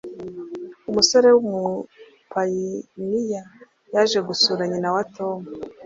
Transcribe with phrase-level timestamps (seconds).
[0.89, 3.43] umusore w umupayiniya
[3.93, 5.39] yaje gusura nyina wa tom